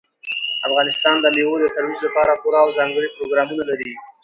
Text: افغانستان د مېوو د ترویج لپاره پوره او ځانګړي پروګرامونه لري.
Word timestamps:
افغانستان 0.67 1.15
د 1.21 1.25
مېوو 1.35 1.61
د 1.61 1.65
ترویج 1.75 1.99
لپاره 2.07 2.39
پوره 2.41 2.57
او 2.63 2.69
ځانګړي 2.77 3.07
پروګرامونه 3.15 3.63
لري. 3.69 3.93